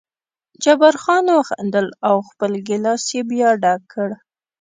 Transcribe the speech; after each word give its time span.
جبار 0.63 0.95
خان 1.03 1.25
وخندل 1.37 1.87
او 2.07 2.15
خپل 2.29 2.51
ګیلاس 2.67 3.03
یې 3.15 3.21
بیا 3.31 3.49
ډک 3.63 3.81
کړ. 3.93 4.09